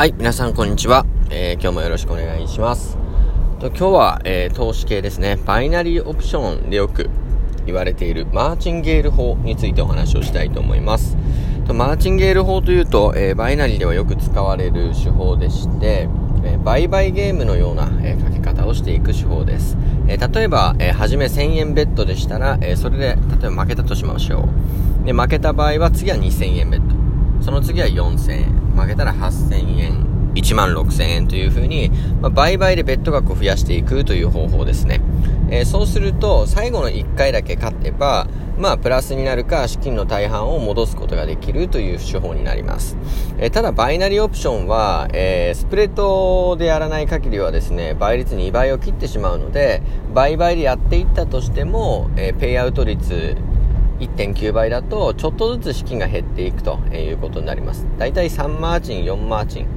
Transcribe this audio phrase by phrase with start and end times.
[0.00, 1.04] はい、皆さんこんにちは。
[1.28, 2.96] えー、今日もよろしくお願いします。
[3.58, 7.10] と今日は、えー、投資系ですね、バイナリーオプションでよく
[7.66, 11.18] 言われているマーチンゲール法についてお話をしたいと思います。
[11.66, 16.08] とマーチンゲール法というと、えー、バイナリーではよく使われる手法でして、
[16.44, 19.76] えー、売買ゲームのような、えー、かけ方をしていく手法です。
[20.08, 24.48] えー、例えば、えー、初め1000円ベッドでしたら、えー、それで、例えば負けたとしましょ
[25.02, 25.04] う。
[25.04, 27.44] で、負けた場合は次は2000円ベッド。
[27.44, 28.59] その次は4000円。
[28.80, 30.10] 負けたら8000円。
[30.34, 35.00] 1万6000円というふうに、まあ、売買でベッド額を増やしていくという方法ですね。
[35.50, 42.96] えー、そうすると、最後の1回だけ勝てば、まあ、プラスになるか、資金の大半を戻すことができるという手法になります。
[43.38, 49.82] えー、ただ、バイナリーオプションは、えー、スプレッドでやらない限りはですね、倍率2倍を切ってしまうので、
[50.14, 53.36] 倍々でやっていったとしても、えペイアウト率
[54.00, 57.86] 1.9倍だと、ちょっとずつ資金が減っていくということになります。
[57.98, 59.68] だいたい3マーチン、4マーチン、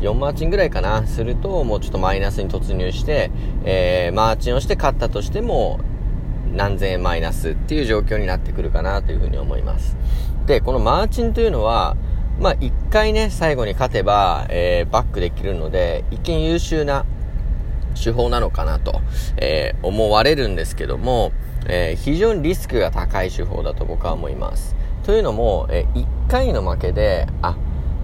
[0.00, 3.30] 4マーチンぐらいかな、すると、もうちょっとマイナスに突入して、
[3.64, 5.80] えー、マーチンをして勝ったとしても、
[6.54, 9.96] 何千円マイナスっていう状況になってくるかなというふうに思います。
[10.46, 11.96] で、このマーチンというのは、
[12.38, 17.06] まあ、一回ね、最後に勝てば、えー、バックできるので、一見優秀な
[17.94, 19.00] 手法なのかなと、
[19.36, 21.32] えー、思われるんですけども、
[21.66, 24.76] えー、非常にリスクが高い手法だと僕は思います。
[25.04, 27.56] というのも、えー、1回の負けで、あ、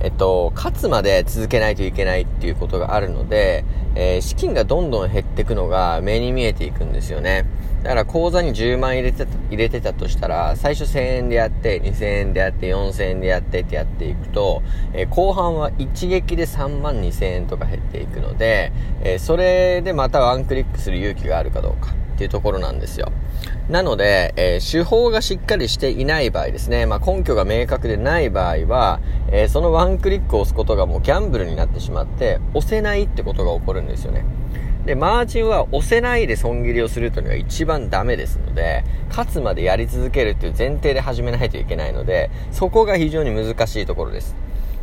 [0.00, 7.44] えっと、勝つまで続けないといけないっていうことがあるので、えー、資金がどんどん減っていくのが目に見えていくんですよね。
[7.82, 21.94] だから口座に10万入れてた入れてたとしたら、最初1000円でやって、2000円でやって、4000円でやってってやっていくと、えー、後半は一撃で3万2000円とか減っていくので、えー、それでまたワンクリックする勇気があるかどうか。
[22.12, 23.10] っていうところなんですよ。
[23.68, 34.24] なので、えー、手法がしっかりしていない場合ですね、まあ、根拠が明確でない場合は、えー、そのワンクリックを押すことがもうギャンブルになってしまって、押せないってことが起こるんですよね。
[34.86, 44.34] で、マージンは押せないで損切りをするというのが一番ダメですので、勝つまでやり続けるっていう前提で始めないといけないので、そこが非常に難しいところです。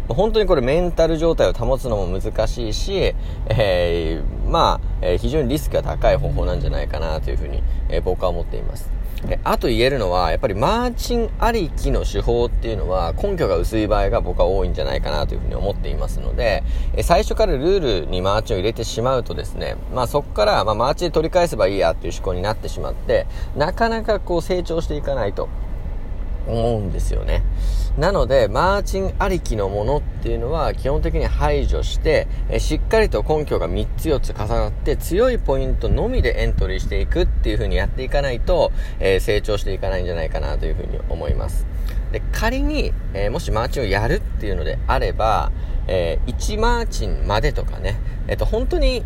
[0.08, 3.14] 本当にこれメンタル状態を保つのも難しいし、
[3.48, 8.99] えー、まあ、えー、非常にリスクが高い方法なんじゃないかなというふうに、えー、僕は思っています。
[9.44, 16.64] あと言えるのは、やっぱりマーチンありきの手法っていうのは根拠が薄い場合が僕は多いんじゃないかなというふうに思っていますので、
[17.02, 25.50] 最初からルールにマーチンを入れてしまうとですね、まあそこから、まあ、マーチで取り返せばいいやっていう思考になってしまって、なかなかこう成長していかないと。
[26.50, 27.44] 思うんですよね。
[27.98, 41.66] なので、マーチンありきのものっていうのは基本的に排除して、えしっかりと根拠が3つ4つ重なって強いポイントのみでエントリーしていくっていう風にやっていかないと、えー、成長していかないんじゃないかなという風に思います。
[42.12, 45.52] で、仮に、えー、もしマーチンをやるっていうのであれば、
[45.88, 49.04] えー、1マーチンまでとかね、えっ、と、本当に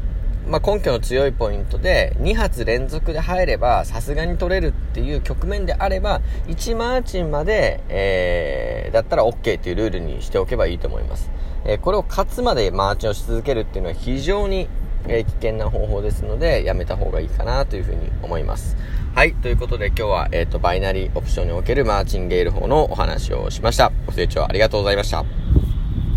[0.47, 11.29] まあ、根拠の強いポイントで2発連続で入ればさすがに取れるっていう局面であれば1マーチンまで、えー、だったら OK っていうルールにしておけばいいと思います、
[11.65, 14.67] えー、これを勝つまでマーチンをし続けるっていうのは非常に、
[15.07, 18.75] えー、危険な方法ですのでやめた方がいいかなというふうに思います。
[19.15, 23.91] はいということで今日は、えーと、バイナリーオプションにおけるマーチンゲール法のお話をしました。
[24.07, 25.42] ご清聴ありがとうございました。